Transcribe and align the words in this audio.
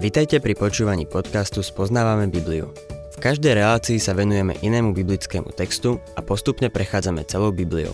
Vitajte 0.00 0.40
pri 0.40 0.56
počúvaní 0.56 1.04
podcastu 1.04 1.60
Spoznávame 1.60 2.24
Bibliu. 2.32 2.72
V 3.12 3.16
každej 3.20 3.52
relácii 3.52 4.00
sa 4.00 4.16
venujeme 4.16 4.56
inému 4.64 4.96
biblickému 4.96 5.52
textu 5.52 6.00
a 6.16 6.24
postupne 6.24 6.72
prechádzame 6.72 7.20
celou 7.28 7.52
Bibliou. 7.52 7.92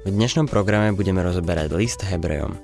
V 0.00 0.08
dnešnom 0.08 0.48
programe 0.48 0.96
budeme 0.96 1.20
rozoberať 1.20 1.76
list 1.76 2.00
Hebrejom. 2.08 2.56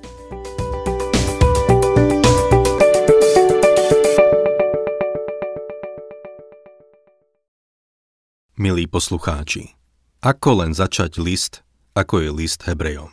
Milí 8.57 8.89
poslucháči, 8.89 9.77
ako 10.25 10.65
len 10.65 10.73
začať 10.73 11.21
list, 11.21 11.61
ako 11.93 12.25
je 12.25 12.33
list 12.33 12.65
Hebrejom? 12.65 13.13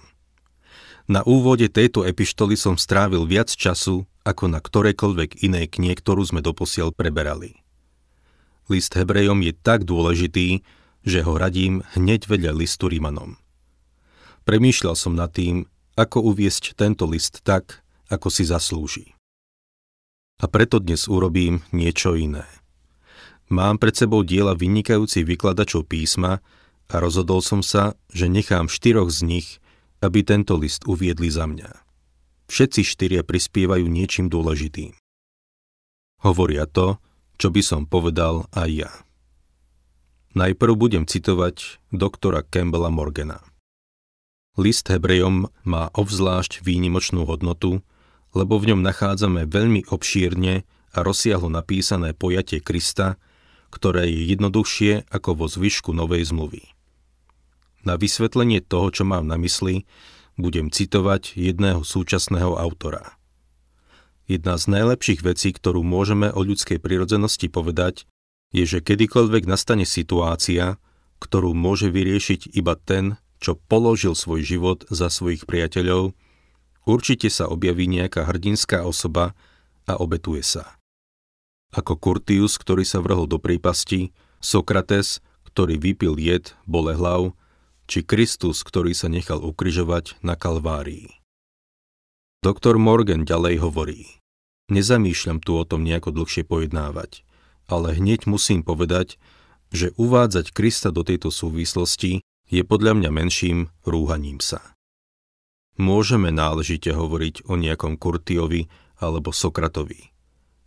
Na 1.12 1.20
úvode 1.28 1.68
tejto 1.68 2.08
epištoly 2.08 2.56
som 2.56 2.80
strávil 2.80 3.28
viac 3.28 3.52
času 3.52 4.08
ako 4.26 4.50
na 4.50 4.60
ktorejkoľvek 4.60 5.46
inej 5.46 5.78
knie, 5.78 5.94
ktorú 5.94 6.26
sme 6.26 6.42
doposiaľ 6.42 6.92
preberali. 6.92 7.62
List 8.66 8.98
Hebrejom 8.98 9.46
je 9.46 9.54
tak 9.54 9.86
dôležitý, 9.86 10.66
že 11.06 11.20
ho 11.22 11.38
radím 11.38 11.86
hneď 11.94 12.26
vedľa 12.26 12.52
listu 12.58 12.90
Rimanom. 12.90 13.38
Premýšľal 14.50 14.98
som 14.98 15.14
nad 15.14 15.30
tým, 15.30 15.70
ako 15.94 16.34
uviesť 16.34 16.74
tento 16.74 17.06
list 17.06 17.46
tak, 17.46 17.86
ako 18.10 18.34
si 18.34 18.44
zaslúži. 18.44 19.14
A 20.42 20.50
preto 20.50 20.82
dnes 20.82 21.06
urobím 21.06 21.62
niečo 21.70 22.18
iné. 22.18 22.44
Mám 23.48 23.78
pred 23.78 23.94
sebou 23.94 24.26
diela 24.26 24.58
vynikajúcich 24.58 25.24
vykladačov 25.24 25.86
písma 25.86 26.42
a 26.90 26.96
rozhodol 26.98 27.46
som 27.46 27.62
sa, 27.62 27.94
že 28.10 28.26
nechám 28.26 28.66
štyroch 28.66 29.14
z 29.14 29.22
nich 29.24 29.48
aby 30.06 30.22
tento 30.22 30.54
list 30.60 30.84
uviedli 30.86 31.34
za 31.34 31.50
mňa. 31.50 31.85
Všetci 32.46 32.82
štyria 32.86 33.22
prispievajú 33.26 33.90
niečím 33.90 34.30
dôležitým. 34.30 34.94
Hovoria 36.22 36.70
to, 36.70 37.02
čo 37.36 37.52
by 37.52 37.62
som 37.62 37.82
povedal 37.90 38.48
aj 38.54 38.70
ja. 38.72 38.92
Najprv 40.36 40.74
budem 40.76 41.04
citovať 41.08 41.80
doktora 41.96 42.44
Campbella 42.44 42.92
Morgana. 42.92 43.40
List 44.56 44.88
Hebrejom 44.88 45.52
má 45.68 45.92
obzvlášť 45.92 46.64
výnimočnú 46.64 47.28
hodnotu, 47.28 47.84
lebo 48.36 48.60
v 48.60 48.72
ňom 48.72 48.84
nachádzame 48.84 49.48
veľmi 49.48 49.88
obšírne 49.92 50.64
a 50.96 50.98
rozsiahlo 51.04 51.52
napísané 51.52 52.16
pojatie 52.16 52.64
Krista, 52.64 53.20
ktoré 53.72 54.08
je 54.08 54.32
jednoduchšie 54.32 55.12
ako 55.12 55.44
vo 55.44 55.46
zvyšku 55.52 55.92
Novej 55.92 56.32
zmluvy. 56.32 56.64
Na 57.84 58.00
vysvetlenie 58.00 58.64
toho, 58.64 58.92
čo 58.92 59.04
mám 59.04 59.28
na 59.28 59.36
mysli, 59.36 59.84
budem 60.36 60.72
citovať 60.72 61.36
jedného 61.36 61.84
súčasného 61.84 62.60
autora. 62.60 63.16
Jedna 64.26 64.58
z 64.58 64.74
najlepších 64.74 65.22
vecí, 65.22 65.54
ktorú 65.54 65.86
môžeme 65.86 66.34
o 66.34 66.42
ľudskej 66.42 66.82
prirodzenosti 66.82 67.46
povedať, 67.48 68.10
je, 68.50 68.66
že 68.66 68.80
kedykoľvek 68.82 69.46
nastane 69.46 69.86
situácia, 69.86 70.82
ktorú 71.22 71.54
môže 71.54 71.94
vyriešiť 71.94 72.58
iba 72.58 72.74
ten, 72.76 73.22
čo 73.38 73.60
položil 73.70 74.18
svoj 74.18 74.42
život 74.42 74.80
za 74.90 75.14
svojich 75.14 75.46
priateľov, 75.46 76.18
určite 76.90 77.30
sa 77.30 77.46
objaví 77.46 77.86
nejaká 77.86 78.26
hrdinská 78.26 78.82
osoba 78.82 79.38
a 79.86 80.00
obetuje 80.00 80.42
sa. 80.42 80.74
Ako 81.76 82.00
Kurtius, 82.00 82.58
ktorý 82.58 82.88
sa 82.88 83.04
vrhol 83.04 83.28
do 83.30 83.38
prípasti, 83.38 84.16
Sokrates, 84.40 85.20
ktorý 85.46 85.78
vypil 85.78 86.18
jed, 86.18 86.56
bolehlav 86.66 87.36
či 87.86 88.06
Kristus, 88.06 88.66
ktorý 88.66 88.94
sa 88.98 89.10
nechal 89.10 89.42
ukryžovať 89.42 90.18
na 90.26 90.34
Kalvárii. 90.34 91.10
Doktor 92.46 92.78
Morgan 92.78 93.26
ďalej 93.26 93.62
hovorí, 93.62 94.22
nezamýšľam 94.70 95.42
tu 95.42 95.58
o 95.58 95.64
tom 95.66 95.82
nejako 95.82 96.14
dlhšie 96.14 96.46
pojednávať, 96.46 97.26
ale 97.66 97.98
hneď 97.98 98.30
musím 98.30 98.62
povedať, 98.62 99.18
že 99.74 99.94
uvádzať 99.98 100.54
Krista 100.54 100.94
do 100.94 101.02
tejto 101.02 101.34
súvislosti 101.34 102.22
je 102.46 102.62
podľa 102.62 103.02
mňa 103.02 103.10
menším 103.10 103.74
rúhaním 103.82 104.38
sa. 104.38 104.62
Môžeme 105.76 106.30
náležite 106.30 106.94
hovoriť 106.94 107.50
o 107.50 107.58
nejakom 107.58 107.98
Kurtiovi 107.98 108.70
alebo 109.02 109.34
Sokratovi, 109.34 110.14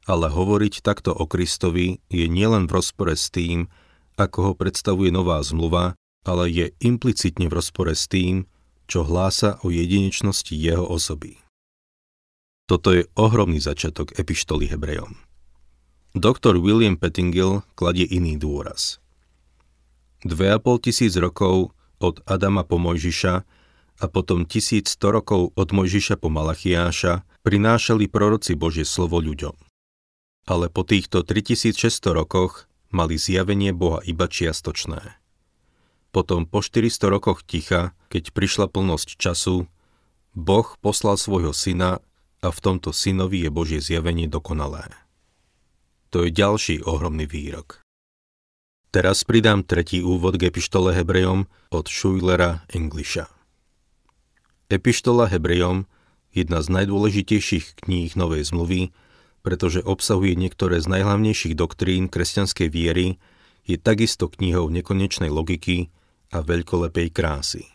ale 0.05 0.29
hovoriť 0.29 0.85
takto 0.85 1.15
o 1.15 1.25
Kristovi 1.25 2.03
je 2.13 2.27
nielen 2.29 2.69
v 2.69 2.75
rozpore 2.83 3.15
s 3.15 3.33
tým, 3.33 3.71
ako 4.19 4.39
ho 4.43 4.53
predstavuje 4.59 5.15
nová 5.15 5.41
zmluva 5.41 5.95
ale 6.29 6.53
je 6.53 6.67
implicitne 6.85 7.49
v 7.49 7.57
rozpore 7.57 7.97
s 7.97 8.05
tým, 8.05 8.45
čo 8.85 9.01
hlása 9.01 9.57
o 9.65 9.73
jedinečnosti 9.73 10.53
jeho 10.53 10.85
osoby. 10.85 11.41
Toto 12.69 12.93
je 12.93 13.09
ohromný 13.17 13.65
začiatok 13.65 14.13
epištoly 14.21 14.69
Hebrejom. 14.69 15.17
Doktor 16.13 16.61
William 16.61 17.01
Pettingill 17.01 17.65
kladie 17.73 18.05
iný 18.05 18.37
dôraz. 18.37 19.01
2,5 20.29 20.85
tisíc 20.85 21.17
rokov 21.17 21.73
od 21.97 22.21
Adama 22.29 22.69
po 22.69 22.77
Mojžiša 22.77 23.35
a 23.99 24.05
potom 24.07 24.45
1100 24.45 24.85
rokov 25.09 25.57
od 25.57 25.69
Mojžiša 25.73 26.21
po 26.21 26.29
Malachiáša 26.29 27.25
prinášali 27.41 28.05
proroci 28.13 28.53
Božie 28.53 28.85
slovo 28.85 29.17
ľuďom. 29.23 29.57
Ale 30.49 30.69
po 30.69 30.85
týchto 30.85 31.25
3600 31.25 32.13
rokoch 32.13 32.69
mali 32.93 33.17
zjavenie 33.17 33.73
Boha 33.73 34.01
iba 34.05 34.29
čiastočné. 34.29 35.21
Potom 36.09 36.49
po 36.49 36.65
400 36.65 37.13
rokoch 37.13 37.45
ticha, 37.45 37.93
keď 38.09 38.33
prišla 38.33 38.67
plnosť 38.73 39.21
času, 39.21 39.69
Boh 40.33 40.69
poslal 40.81 41.21
svojho 41.21 41.53
syna 41.53 42.01
a 42.41 42.49
v 42.49 42.59
tomto 42.63 42.95
synovi 42.95 43.45
je 43.45 43.51
Božie 43.51 43.81
zjavenie 43.83 44.31
dokonalé. 44.31 44.89
To 46.15 46.25
je 46.25 46.33
ďalší 46.33 46.87
ohromný 46.89 47.29
výrok. 47.29 47.85
Teraz 48.89 49.21
pridám 49.29 49.61
tretí 49.69 50.01
úvod 50.01 50.41
k 50.41 50.49
epištole 50.49 50.97
Hebrejom 50.97 51.45
od 51.69 51.85
Schuylera 51.93 52.65
Englisha. 52.73 53.29
Epištola 54.73 55.29
Hebrejom, 55.29 55.85
jedna 56.33 56.65
z 56.65 56.73
najdôležitejších 56.73 57.85
kníh 57.85 58.17
Novej 58.17 58.49
zmluvy, 58.49 58.97
pretože 59.45 59.85
obsahuje 59.85 60.33
niektoré 60.33 60.81
z 60.81 60.89
najhlavnejších 60.89 61.53
doktrín 61.53 62.09
kresťanskej 62.09 62.69
viery, 62.73 63.21
je 63.69 63.77
takisto 63.77 64.33
knihou 64.33 64.73
nekonečnej 64.73 65.29
logiky 65.29 65.93
a 66.33 66.41
veľkolepej 66.41 67.09
krásy. 67.13 67.69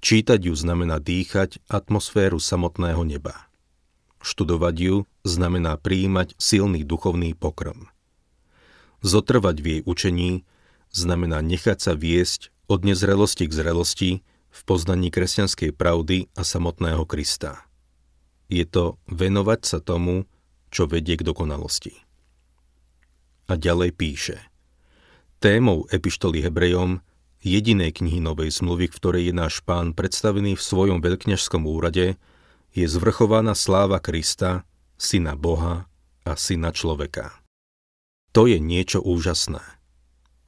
Čítať 0.00 0.40
ju 0.48 0.54
znamená 0.56 0.96
dýchať 0.96 1.60
atmosféru 1.68 2.40
samotného 2.40 3.04
neba. 3.04 3.48
Študovať 4.24 4.76
ju 4.80 4.96
znamená 5.22 5.76
prijímať 5.76 6.34
silný 6.40 6.82
duchovný 6.82 7.36
pokrm. 7.36 7.92
Zotrvať 9.04 9.56
v 9.60 9.66
jej 9.66 9.82
učení 9.84 10.32
znamená 10.90 11.44
nechať 11.44 11.78
sa 11.78 11.92
viesť 11.92 12.48
od 12.66 12.82
nezrelosti 12.82 13.44
k 13.46 13.52
zrelosti 13.52 14.10
v 14.50 14.60
poznaní 14.64 15.12
kresťanskej 15.12 15.76
pravdy 15.76 16.32
a 16.32 16.42
samotného 16.42 17.04
Krista. 17.04 17.68
Je 18.48 18.64
to 18.64 18.96
venovať 19.10 19.60
sa 19.68 19.78
tomu, 19.84 20.24
čo 20.72 20.88
vedie 20.88 21.20
k 21.20 21.26
dokonalosti. 21.26 21.94
A 23.46 23.54
ďalej 23.54 23.94
píše. 23.94 24.36
Témou 25.46 25.86
epištoly 25.94 26.42
Hebrejom 26.42 27.06
jedinej 27.38 27.94
knihy 27.94 28.18
Novej 28.18 28.50
zmluvy, 28.50 28.90
v 28.90 28.96
ktorej 28.98 29.22
je 29.30 29.34
náš 29.38 29.62
pán 29.62 29.94
predstavený 29.94 30.58
v 30.58 30.66
svojom 30.66 30.98
veľkňažskom 30.98 31.70
úrade, 31.70 32.18
je 32.74 32.86
zvrchovaná 32.90 33.54
sláva 33.54 34.02
Krista, 34.02 34.66
syna 34.98 35.38
Boha 35.38 35.86
a 36.26 36.34
syna 36.34 36.74
človeka. 36.74 37.30
To 38.34 38.50
je 38.50 38.58
niečo 38.58 38.98
úžasné. 38.98 39.62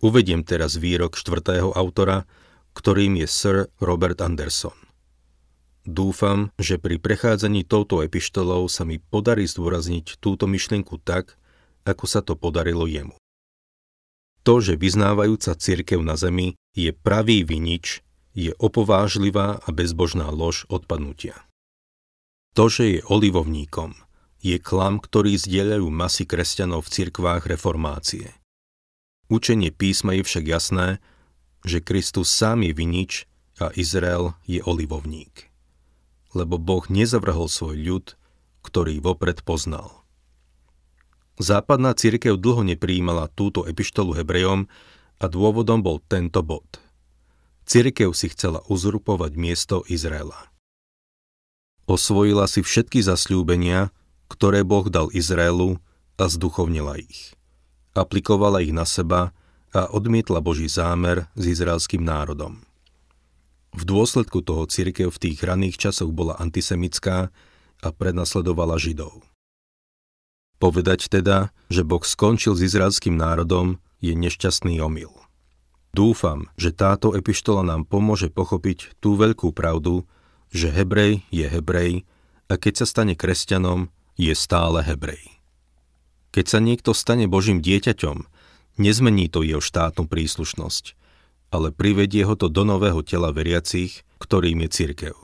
Uvediem 0.02 0.42
teraz 0.42 0.74
výrok 0.74 1.14
štvrtého 1.14 1.78
autora, 1.78 2.26
ktorým 2.74 3.22
je 3.22 3.30
Sir 3.30 3.70
Robert 3.78 4.18
Anderson. 4.18 4.74
Dúfam, 5.86 6.50
že 6.58 6.74
pri 6.74 6.98
prechádzaní 6.98 7.62
touto 7.62 8.02
epištolou 8.02 8.66
sa 8.66 8.82
mi 8.82 8.98
podarí 8.98 9.46
zdôrazniť 9.46 10.18
túto 10.18 10.50
myšlienku 10.50 10.98
tak, 11.06 11.38
ako 11.86 12.04
sa 12.10 12.18
to 12.18 12.34
podarilo 12.34 12.90
jemu. 12.90 13.14
To, 14.48 14.64
že 14.64 14.80
vyznávajúca 14.80 15.52
cirkev 15.60 16.00
na 16.00 16.16
zemi 16.16 16.56
je 16.72 16.88
pravý 16.96 17.44
vinič, 17.44 18.00
je 18.32 18.56
opovážlivá 18.56 19.60
a 19.60 19.68
bezbožná 19.68 20.32
lož 20.32 20.64
odpadnutia. 20.72 21.36
To, 22.56 22.72
že 22.72 22.96
je 22.96 23.00
olivovníkom, 23.12 23.92
je 24.40 24.56
klam, 24.56 25.04
ktorý 25.04 25.36
zdieľajú 25.36 25.92
masy 25.92 26.24
kresťanov 26.24 26.88
v 26.88 26.92
cirkvách 26.96 27.44
reformácie. 27.44 28.32
Učenie 29.28 29.68
písma 29.68 30.16
je 30.16 30.24
však 30.24 30.44
jasné, 30.48 31.04
že 31.60 31.84
Kristus 31.84 32.32
sám 32.32 32.64
je 32.64 32.72
vinič 32.72 33.28
a 33.60 33.68
Izrael 33.76 34.32
je 34.48 34.64
olivovník. 34.64 35.52
Lebo 36.32 36.56
Boh 36.56 36.88
nezavrhol 36.88 37.52
svoj 37.52 37.76
ľud, 37.84 38.06
ktorý 38.64 38.96
vopred 39.04 39.44
poznal. 39.44 40.07
Západná 41.38 41.94
církev 41.94 42.34
dlho 42.34 42.66
nepríjmala 42.66 43.30
túto 43.30 43.62
epištolu 43.62 44.18
Hebrejom 44.18 44.66
a 45.22 45.24
dôvodom 45.30 45.78
bol 45.86 46.02
tento 46.10 46.42
bod. 46.42 46.82
Církev 47.62 48.10
si 48.10 48.26
chcela 48.34 48.64
uzurpovať 48.66 49.32
miesto 49.38 49.86
Izraela. 49.86 50.50
Osvojila 51.86 52.50
si 52.50 52.66
všetky 52.66 53.00
zasľúbenia, 53.06 53.94
ktoré 54.26 54.66
Boh 54.66 54.90
dal 54.90 55.14
Izraelu 55.14 55.78
a 56.18 56.24
zduchovnila 56.26 56.98
ich. 56.98 57.38
Aplikovala 57.94 58.60
ich 58.60 58.74
na 58.74 58.84
seba 58.84 59.30
a 59.70 59.86
odmietla 59.88 60.42
Boží 60.42 60.66
zámer 60.66 61.28
s 61.36 61.44
izraelským 61.44 62.02
národom. 62.02 62.64
V 63.76 63.82
dôsledku 63.84 64.40
toho 64.40 64.64
církev 64.64 65.12
v 65.12 65.22
tých 65.28 65.38
raných 65.44 65.76
časoch 65.76 66.08
bola 66.08 66.40
antisemická 66.40 67.28
a 67.78 67.88
prenasledovala 67.92 68.80
Židov. 68.80 69.27
Povedať 70.58 71.06
teda, 71.06 71.54
že 71.70 71.86
Boh 71.86 72.02
skončil 72.02 72.58
s 72.58 72.66
izraelským 72.66 73.14
národom, 73.14 73.78
je 74.02 74.14
nešťastný 74.14 74.78
omyl. 74.82 75.10
Dúfam, 75.94 76.50
že 76.54 76.74
táto 76.74 77.14
epištola 77.14 77.66
nám 77.66 77.86
pomôže 77.86 78.30
pochopiť 78.30 78.98
tú 79.02 79.18
veľkú 79.18 79.50
pravdu, 79.54 80.06
že 80.54 80.70
Hebrej 80.70 81.26
je 81.34 81.46
Hebrej 81.46 82.06
a 82.46 82.54
keď 82.54 82.84
sa 82.84 82.86
stane 82.86 83.14
kresťanom, 83.18 83.90
je 84.18 84.34
stále 84.34 84.82
Hebrej. 84.82 85.38
Keď 86.34 86.44
sa 86.46 86.58
niekto 86.58 86.90
stane 86.92 87.26
Božím 87.30 87.62
dieťaťom, 87.62 88.26
nezmení 88.78 89.30
to 89.30 89.42
jeho 89.42 89.62
štátnu 89.62 90.06
príslušnosť, 90.06 90.94
ale 91.48 91.72
privedie 91.72 92.26
ho 92.28 92.36
to 92.36 92.52
do 92.52 92.66
nového 92.66 93.00
tela 93.00 93.32
veriacich, 93.32 94.04
ktorým 94.20 94.66
je 94.66 94.68
církev. 94.68 95.16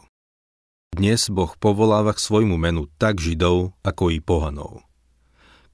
Dnes 0.94 1.26
Boh 1.26 1.50
povoláva 1.58 2.14
k 2.14 2.22
svojmu 2.22 2.54
menu 2.54 2.86
tak 3.02 3.19
Židov, 3.19 3.75
ako 3.82 4.14
i 4.14 4.22
pohanov. 4.22 4.86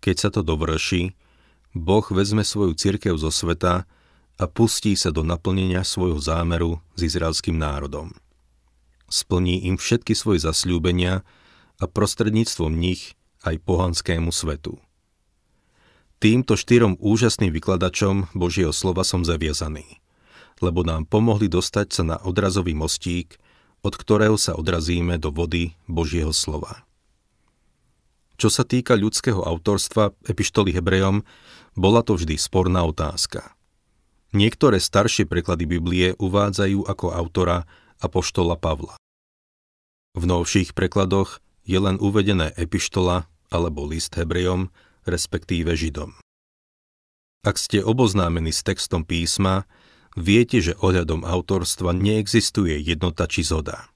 Keď 0.01 0.17
sa 0.17 0.29
to 0.33 0.41
dovrší, 0.41 1.13
Boh 1.77 2.03
vezme 2.11 2.43
svoju 2.43 2.75
církev 2.75 3.15
zo 3.21 3.31
sveta 3.31 3.85
a 4.41 4.45
pustí 4.49 4.97
sa 4.97 5.13
do 5.13 5.21
naplnenia 5.21 5.85
svojho 5.85 6.19
zámeru 6.19 6.81
s 6.97 7.05
izraelským 7.05 7.55
národom. 7.55 8.17
Splní 9.13 9.69
im 9.69 9.77
všetky 9.77 10.17
svoje 10.17 10.41
zasľúbenia 10.43 11.23
a 11.79 11.85
prostredníctvom 11.85 12.73
nich 12.73 13.15
aj 13.45 13.61
pohanskému 13.63 14.33
svetu. 14.33 14.81
Týmto 16.21 16.57
štyrom 16.57 17.01
úžasným 17.01 17.49
vykladačom 17.49 18.29
Božieho 18.37 18.77
slova 18.77 19.09
som 19.09 19.25
zaviazaný, 19.25 20.01
lebo 20.61 20.85
nám 20.85 21.09
pomohli 21.09 21.49
dostať 21.49 21.87
sa 21.89 22.03
na 22.05 22.17
odrazový 22.21 22.77
mostík, 22.77 23.41
od 23.81 23.97
ktorého 23.97 24.37
sa 24.37 24.53
odrazíme 24.53 25.17
do 25.17 25.33
vody 25.33 25.73
Božieho 25.89 26.37
slova. 26.37 26.85
Čo 28.41 28.49
sa 28.49 28.65
týka 28.65 28.97
ľudského 28.97 29.45
autorstva 29.45 30.17
epištoly 30.25 30.73
Hebrejom, 30.73 31.29
bola 31.77 32.01
to 32.01 32.17
vždy 32.17 32.41
sporná 32.41 32.81
otázka. 32.89 33.53
Niektoré 34.33 34.81
staršie 34.81 35.29
preklady 35.29 35.69
Biblie 35.69 36.17
uvádzajú 36.17 36.89
ako 36.89 37.13
autora 37.13 37.69
apoštola 38.01 38.57
Pavla. 38.57 38.97
V 40.17 40.25
novších 40.25 40.73
prekladoch 40.73 41.45
je 41.69 41.77
len 41.77 42.01
uvedené 42.01 42.57
epištola 42.57 43.29
alebo 43.53 43.85
list 43.85 44.17
Hebrejom, 44.17 44.73
respektíve 45.05 45.77
Židom. 45.77 46.17
Ak 47.45 47.61
ste 47.61 47.85
oboznámení 47.85 48.57
s 48.57 48.65
textom 48.65 49.05
písma, 49.05 49.69
viete, 50.17 50.65
že 50.65 50.81
ohľadom 50.81 51.29
autorstva 51.29 51.93
neexistuje 51.93 52.81
jednota 52.81 53.29
či 53.29 53.45
zoda. 53.45 53.93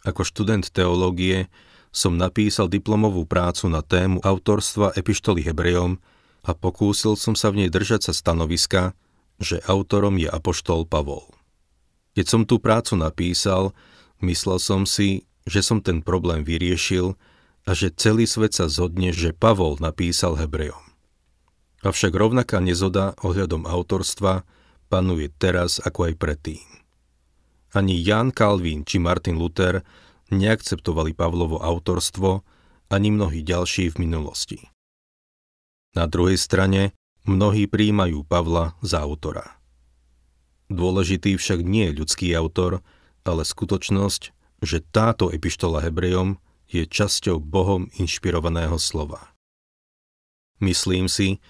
Ako 0.00 0.24
študent 0.24 0.72
teológie 0.72 1.52
som 1.94 2.18
napísal 2.18 2.66
diplomovú 2.66 3.22
prácu 3.22 3.70
na 3.70 3.78
tému 3.78 4.18
autorstva 4.26 4.90
epištoly 4.98 5.46
Hebrejom 5.46 6.02
a 6.42 6.50
pokúsil 6.50 7.14
som 7.14 7.38
sa 7.38 7.54
v 7.54 7.64
nej 7.64 7.70
držať 7.70 8.10
sa 8.10 8.12
stanoviska, 8.12 8.98
že 9.38 9.62
autorom 9.70 10.18
je 10.18 10.26
apoštol 10.26 10.90
Pavol. 10.90 11.30
Keď 12.18 12.26
som 12.26 12.42
tú 12.42 12.58
prácu 12.58 12.98
napísal, 12.98 13.70
myslel 14.18 14.58
som 14.58 14.82
si, 14.90 15.22
že 15.46 15.62
som 15.62 15.78
ten 15.78 16.02
problém 16.02 16.42
vyriešil 16.42 17.14
a 17.64 17.70
že 17.72 17.94
celý 17.94 18.26
svet 18.26 18.58
sa 18.58 18.66
zhodne, 18.66 19.14
že 19.14 19.30
Pavol 19.30 19.78
napísal 19.78 20.34
Hebrejom. 20.34 20.82
Avšak 21.86 22.10
rovnaká 22.10 22.58
nezoda 22.58 23.14
ohľadom 23.22 23.70
autorstva 23.70 24.42
panuje 24.90 25.30
teraz 25.30 25.78
ako 25.78 26.10
aj 26.10 26.14
predtým. 26.18 26.66
Ani 27.74 28.02
Jan 28.02 28.34
Calvin 28.34 28.82
či 28.82 28.98
Martin 28.98 29.38
Luther 29.38 29.82
neakceptovali 30.32 31.12
Pavlovo 31.12 31.60
autorstvo 31.60 32.46
ani 32.88 33.12
mnohí 33.12 33.42
ďalší 33.42 33.92
v 33.92 34.06
minulosti. 34.08 34.58
Na 35.94 36.06
druhej 36.06 36.38
strane 36.38 36.96
mnohí 37.24 37.66
príjmajú 37.66 38.24
Pavla 38.26 38.76
za 38.84 39.00
autora. 39.02 39.58
Dôležitý 40.68 41.36
však 41.36 41.60
nie 41.64 41.92
je 41.92 41.98
ľudský 42.00 42.32
autor, 42.34 42.80
ale 43.24 43.44
skutočnosť, 43.44 44.22
že 44.64 44.84
táto 44.84 45.28
epištola 45.28 45.84
Hebrejom 45.84 46.40
je 46.68 46.88
časťou 46.88 47.40
Bohom 47.40 47.92
inšpirovaného 48.00 48.80
slova. 48.80 49.32
Myslím 50.60 51.06
si, 51.08 51.40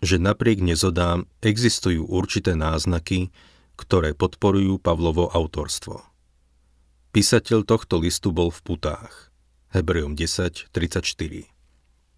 že 0.00 0.16
napriek 0.16 0.64
nezodám 0.64 1.28
existujú 1.44 2.08
určité 2.08 2.56
náznaky, 2.56 3.28
ktoré 3.76 4.16
podporujú 4.16 4.80
Pavlovo 4.80 5.28
autorstvo. 5.28 6.09
Písateľ 7.10 7.66
tohto 7.66 7.98
listu 7.98 8.30
bol 8.30 8.54
v 8.54 8.62
putách. 8.62 9.34
Hebrejom 9.74 10.14
10.34. 10.14 10.70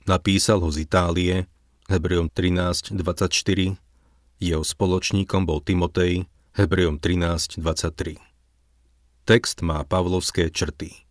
Napísal 0.04 0.60
ho 0.60 0.68
z 0.68 0.84
Itálie, 0.84 1.48
Hebrejom 1.88 2.28
13.24. 2.28 3.80
Jeho 4.36 4.60
spoločníkom 4.60 5.48
bol 5.48 5.64
Timotej, 5.64 6.28
Hebrejom 6.60 7.00
13.23. 7.00 8.20
Text 9.24 9.64
má 9.64 9.80
pavlovské 9.80 10.52
črty. 10.52 11.08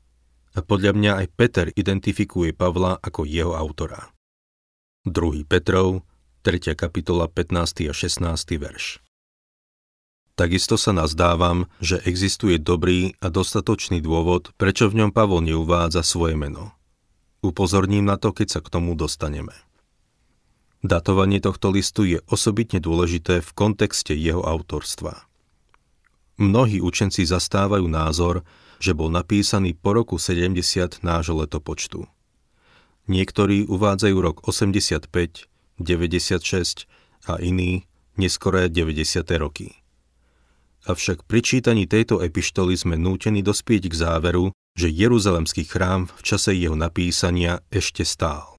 A 0.53 0.61
podľa 0.61 0.93
mňa 0.93 1.11
aj 1.25 1.27
Peter 1.33 1.67
identifikuje 1.73 2.53
Pavla 2.53 3.01
ako 3.01 3.25
jeho 3.25 3.57
autora. 3.57 4.13
2. 5.09 5.41
Petrov, 5.49 6.05
3. 6.45 6.77
kapitola 6.77 7.25
15. 7.25 7.89
a 7.89 7.93
16. 7.97 8.61
verš. 8.61 9.01
Takisto 10.41 10.73
sa 10.73 10.89
nazdávam, 10.89 11.69
že 11.77 12.01
existuje 12.01 12.57
dobrý 12.57 13.13
a 13.21 13.29
dostatočný 13.29 14.01
dôvod, 14.01 14.49
prečo 14.57 14.89
v 14.89 14.97
ňom 14.97 15.13
Pavol 15.13 15.45
neuvádza 15.45 16.01
svoje 16.01 16.33
meno. 16.33 16.73
Upozorním 17.45 18.09
na 18.09 18.17
to, 18.17 18.33
keď 18.33 18.57
sa 18.57 18.59
k 18.65 18.73
tomu 18.73 18.97
dostaneme. 18.97 19.53
Datovanie 20.81 21.37
tohto 21.37 21.69
listu 21.69 22.09
je 22.09 22.25
osobitne 22.25 22.81
dôležité 22.81 23.45
v 23.45 23.49
kontexte 23.53 24.17
jeho 24.17 24.41
autorstva. 24.41 25.29
Mnohí 26.41 26.81
učenci 26.81 27.21
zastávajú 27.21 27.85
názor, 27.85 28.41
že 28.81 28.97
bol 28.97 29.13
napísaný 29.13 29.77
po 29.77 29.93
roku 29.93 30.17
70 30.17 31.05
nášho 31.05 31.37
letopočtu. 31.37 32.09
Niektorí 33.05 33.69
uvádzajú 33.69 34.15
rok 34.17 34.41
85, 34.49 35.05
96 35.77 36.89
a 37.29 37.37
iní 37.37 37.85
neskoré 38.17 38.73
90. 38.73 39.21
roky. 39.37 39.80
Avšak 40.81 41.29
pri 41.29 41.45
čítaní 41.45 41.85
tejto 41.85 42.25
epištoly 42.25 42.73
sme 42.73 42.95
nútení 42.97 43.45
dospieť 43.45 43.91
k 43.91 43.93
záveru, 43.93 44.49
že 44.73 44.89
Jeruzalemský 44.89 45.69
chrám 45.69 46.09
v 46.09 46.21
čase 46.25 46.57
jeho 46.57 46.73
napísania 46.73 47.61
ešte 47.69 48.01
stál. 48.01 48.57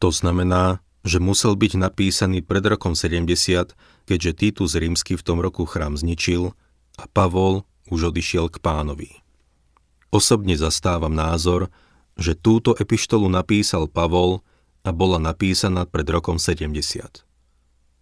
To 0.00 0.12
znamená, 0.12 0.84
že 1.00 1.16
musel 1.16 1.56
byť 1.56 1.72
napísaný 1.80 2.44
pred 2.44 2.60
rokom 2.68 2.92
70, 2.92 3.72
keďže 4.04 4.32
Titus 4.36 4.76
rímsky 4.76 5.16
v 5.16 5.24
tom 5.24 5.40
roku 5.40 5.64
chrám 5.64 5.96
zničil 5.96 6.52
a 7.00 7.04
Pavol 7.08 7.64
už 7.88 8.12
odišiel 8.12 8.52
k 8.52 8.60
pánovi. 8.60 9.24
Osobne 10.12 10.58
zastávam 10.58 11.12
názor, 11.16 11.72
že 12.20 12.36
túto 12.36 12.76
epištolu 12.76 13.30
napísal 13.32 13.88
Pavol 13.88 14.44
a 14.84 14.92
bola 14.92 15.16
napísaná 15.16 15.88
pred 15.88 16.04
rokom 16.12 16.36
70. 16.36 17.24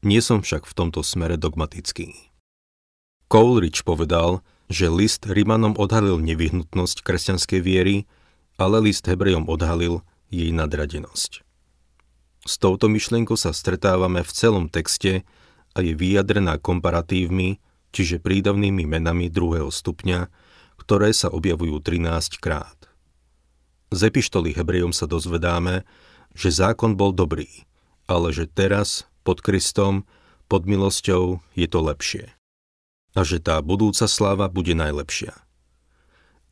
Nie 0.02 0.20
som 0.22 0.42
však 0.42 0.66
v 0.66 0.72
tomto 0.74 1.02
smere 1.06 1.38
dogmatický. 1.38 2.27
Coleridge 3.28 3.84
povedal, 3.84 4.40
že 4.72 4.88
list 4.88 5.28
Rimanom 5.28 5.76
odhalil 5.76 6.16
nevyhnutnosť 6.16 7.04
kresťanskej 7.04 7.60
viery, 7.60 8.08
ale 8.56 8.80
list 8.80 9.04
Hebrejom 9.04 9.52
odhalil 9.52 10.00
jej 10.32 10.48
nadradenosť. 10.48 11.44
S 12.48 12.56
touto 12.56 12.88
myšlienkou 12.88 13.36
sa 13.36 13.52
stretávame 13.52 14.24
v 14.24 14.32
celom 14.32 14.72
texte 14.72 15.28
a 15.76 15.84
je 15.84 15.92
vyjadrená 15.92 16.56
komparatívmi, 16.56 17.60
čiže 17.92 18.16
prídavnými 18.24 18.88
menami 18.88 19.28
druhého 19.28 19.68
stupňa, 19.68 20.32
ktoré 20.80 21.12
sa 21.12 21.28
objavujú 21.28 21.84
13 21.84 22.40
krát. 22.40 22.76
Z 23.92 24.08
epištoly 24.08 24.56
Hebrejom 24.56 24.96
sa 24.96 25.04
dozvedáme, 25.04 25.84
že 26.32 26.48
zákon 26.48 26.96
bol 26.96 27.12
dobrý, 27.12 27.68
ale 28.08 28.32
že 28.32 28.48
teraz, 28.48 29.04
pod 29.20 29.44
Kristom, 29.44 30.08
pod 30.48 30.64
milosťou, 30.64 31.44
je 31.52 31.68
to 31.68 31.80
lepšie 31.84 32.37
a 33.18 33.26
že 33.26 33.42
tá 33.42 33.58
budúca 33.58 34.06
sláva 34.06 34.46
bude 34.46 34.78
najlepšia. 34.78 35.34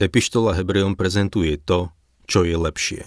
Epištola 0.02 0.58
Hebrejom 0.58 0.98
prezentuje 0.98 1.54
to, 1.62 1.94
čo 2.26 2.42
je 2.42 2.58
lepšie. 2.58 3.06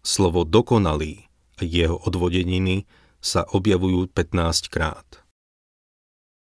Slovo 0.00 0.48
dokonalý 0.48 1.28
a 1.60 1.68
jeho 1.68 2.00
odvodeniny 2.00 2.88
sa 3.20 3.44
objavujú 3.44 4.08
15 4.08 4.72
krát. 4.72 5.04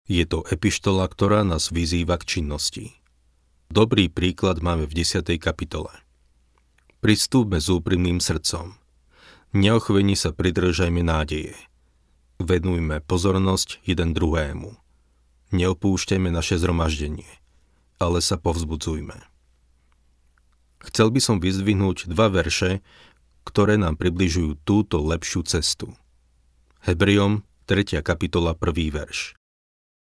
Je 0.04 0.28
to 0.28 0.44
epištola, 0.52 1.08
ktorá 1.08 1.48
nás 1.48 1.72
vyzýva 1.72 2.20
k 2.20 2.38
činnosti. 2.38 3.00
Dobrý 3.72 4.12
príklad 4.12 4.60
máme 4.60 4.84
v 4.84 5.04
10. 5.04 5.32
kapitole. 5.40 5.96
Pristúpme 7.00 7.64
s 7.64 7.72
úprimným 7.72 8.20
srdcom. 8.20 8.76
Neochvení 9.56 10.20
sa 10.20 10.36
pridržajme 10.36 11.02
nádeje. 11.08 11.56
Venujme 12.38 13.00
pozornosť 13.04 13.80
jeden 13.88 14.12
druhému. 14.12 14.87
Neopúšťajme 15.56 16.28
naše 16.28 16.60
zhromaždenie, 16.60 17.30
ale 18.02 18.20
sa 18.20 18.36
povzbudzujme. 18.36 19.16
Chcel 20.88 21.08
by 21.12 21.20
som 21.24 21.38
vyzdvihnúť 21.40 22.12
dva 22.12 22.28
verše, 22.28 22.84
ktoré 23.48 23.80
nám 23.80 23.96
približujú 23.96 24.60
túto 24.68 25.00
lepšiu 25.00 25.48
cestu. 25.48 25.96
Hebrejom 26.84 27.48
3. 27.68 28.04
kapitola 28.04 28.56
1. 28.56 28.92
verš. 28.92 29.40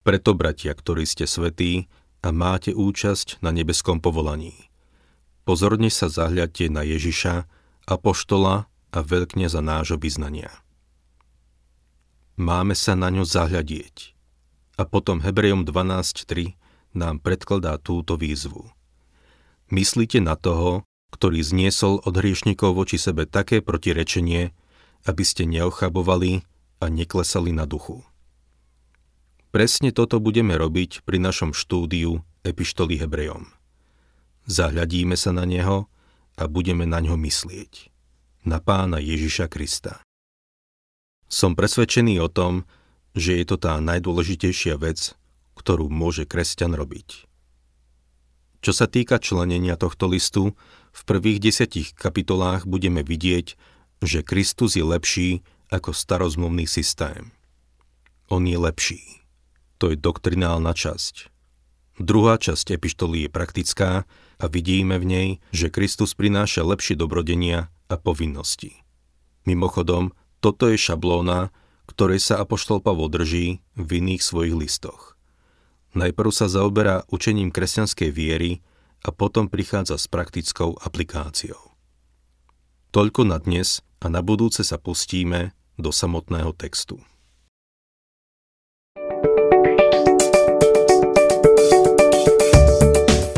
Preto, 0.03 0.35
bratia, 0.35 0.75
ktorí 0.75 1.07
ste 1.07 1.23
svetí 1.29 1.87
a 2.19 2.29
máte 2.35 2.75
účasť 2.75 3.39
na 3.39 3.55
nebeskom 3.55 4.03
povolaní, 4.03 4.71
Pozorne 5.41 5.89
sa 5.89 6.05
zahľadte 6.05 6.69
na 6.69 6.85
Ježiša, 6.85 7.49
apoštola 7.89 8.69
a 8.93 8.99
veľkňa 9.01 9.47
za 9.49 9.61
nášho 9.61 9.97
vyznania. 9.97 10.53
Máme 12.37 12.77
sa 12.77 12.93
na 12.93 13.09
ňo 13.09 13.25
zahľadieť. 13.25 14.13
A 14.79 14.83
potom 14.87 15.19
Hebrejom 15.19 15.67
12.3 15.67 16.55
nám 16.95 17.19
predkladá 17.23 17.79
túto 17.79 18.15
výzvu. 18.19 18.71
Myslíte 19.71 20.19
na 20.19 20.35
toho, 20.35 20.83
ktorý 21.11 21.43
zniesol 21.43 21.99
od 22.03 22.13
hriešnikov 22.15 22.75
voči 22.75 22.99
sebe 22.99 23.27
také 23.27 23.59
protirečenie, 23.59 24.51
aby 25.07 25.23
ste 25.23 25.47
neochabovali 25.47 26.43
a 26.81 26.85
neklesali 26.87 27.51
na 27.51 27.67
duchu. 27.67 28.03
Presne 29.51 29.91
toto 29.91 30.23
budeme 30.23 30.55
robiť 30.55 31.03
pri 31.03 31.19
našom 31.19 31.51
štúdiu 31.51 32.23
Epištoly 32.47 32.95
Hebrejom. 32.95 33.51
Zahľadíme 34.47 35.19
sa 35.19 35.35
na 35.35 35.43
Neho 35.43 35.91
a 36.39 36.43
budeme 36.47 36.87
na 36.87 37.03
ňo 37.03 37.19
myslieť. 37.19 37.91
Na 38.47 38.63
Pána 38.63 38.97
Ježiša 39.03 39.51
Krista. 39.51 40.01
Som 41.27 41.53
presvedčený 41.53 42.23
o 42.23 42.31
tom, 42.31 42.63
že 43.17 43.37
je 43.39 43.45
to 43.47 43.57
tá 43.59 43.77
najdôležitejšia 43.81 44.79
vec, 44.79 45.15
ktorú 45.59 45.91
môže 45.91 46.23
kresťan 46.23 46.75
robiť. 46.77 47.27
Čo 48.61 48.71
sa 48.77 48.85
týka 48.85 49.17
členenia 49.17 49.73
tohto 49.73 50.05
listu, 50.05 50.53
v 50.91 51.01
prvých 51.07 51.41
desiatich 51.41 51.97
kapitolách 51.97 52.69
budeme 52.69 53.01
vidieť, 53.01 53.57
že 54.05 54.21
Kristus 54.21 54.77
je 54.77 54.85
lepší 54.85 55.29
ako 55.73 55.95
starozmluvný 55.95 56.67
systém. 56.69 57.33
On 58.29 58.43
je 58.45 58.55
lepší. 58.59 59.01
To 59.81 59.89
je 59.89 59.97
doktrinálna 59.97 60.77
časť. 60.77 61.31
Druhá 61.97 62.37
časť 62.37 62.77
epištoly 62.77 63.25
je 63.25 63.29
praktická 63.33 64.05
a 64.37 64.45
vidíme 64.45 64.97
v 65.01 65.05
nej, 65.05 65.29
že 65.53 65.73
Kristus 65.73 66.13
prináša 66.13 66.61
lepšie 66.61 66.97
dobrodenia 66.97 67.73
a 67.89 67.95
povinnosti. 67.97 68.81
Mimochodom, 69.45 70.13
toto 70.37 70.69
je 70.69 70.77
šablóna, 70.77 71.49
ktorej 71.91 72.23
sa 72.23 72.39
Apoštol 72.39 72.79
Pavol 72.79 73.11
drží 73.11 73.59
v 73.75 73.89
iných 73.99 74.23
svojich 74.23 74.55
listoch. 74.55 75.19
Najprv 75.91 76.31
sa 76.31 76.47
zaoberá 76.47 77.03
učením 77.11 77.51
kresťanskej 77.51 78.09
viery 78.15 78.63
a 79.03 79.11
potom 79.11 79.51
prichádza 79.51 79.99
s 79.99 80.07
praktickou 80.07 80.79
aplikáciou. 80.79 81.75
Toľko 82.95 83.27
na 83.27 83.43
dnes 83.43 83.83
a 83.99 84.07
na 84.07 84.23
budúce 84.23 84.63
sa 84.63 84.79
pustíme 84.79 85.51
do 85.75 85.91
samotného 85.91 86.55
textu. 86.55 86.95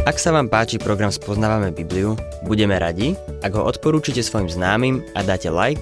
Ak 0.03 0.22
sa 0.22 0.29
vám 0.29 0.45
páči 0.45 0.77
program 0.77 1.10
Spoznávame 1.10 1.74
Bibliu, 1.74 2.13
budeme 2.45 2.77
radi, 2.77 3.17
ak 3.41 3.55
ho 3.57 3.65
odporúčite 3.65 4.22
svojim 4.22 4.45
známym 4.45 5.01
a 5.17 5.25
dáte 5.25 5.50
like, 5.50 5.81